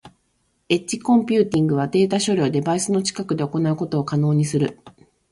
[0.67, 4.79] エッジコンピューティングはデータ処理をデバイスの近くで行うことを可能にする。